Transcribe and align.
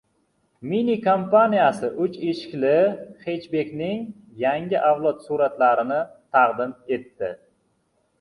Mini 0.69 0.93
kompaniyasi 1.07 1.89
uch 2.05 2.15
eshikli 2.29 2.71
xetchbekining 3.25 4.01
yangi 4.45 4.81
avlodi 4.93 5.27
suratlarini 5.27 5.99
taqdim 6.39 6.75
etdi 6.99 7.31